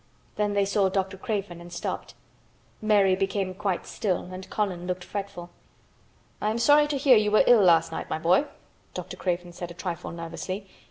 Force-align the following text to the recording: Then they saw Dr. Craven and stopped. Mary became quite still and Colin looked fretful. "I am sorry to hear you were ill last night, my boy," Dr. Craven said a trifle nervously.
Then 0.35 0.55
they 0.55 0.65
saw 0.65 0.89
Dr. 0.89 1.15
Craven 1.15 1.61
and 1.61 1.71
stopped. 1.71 2.15
Mary 2.81 3.15
became 3.15 3.53
quite 3.53 3.85
still 3.85 4.29
and 4.33 4.49
Colin 4.49 4.87
looked 4.87 5.03
fretful. 5.03 5.51
"I 6.41 6.49
am 6.49 6.57
sorry 6.57 6.87
to 6.87 6.97
hear 6.97 7.17
you 7.17 7.29
were 7.29 7.43
ill 7.45 7.61
last 7.61 7.91
night, 7.91 8.09
my 8.09 8.17
boy," 8.17 8.45
Dr. 8.95 9.15
Craven 9.15 9.53
said 9.53 9.69
a 9.69 9.75
trifle 9.75 10.09
nervously. 10.09 10.65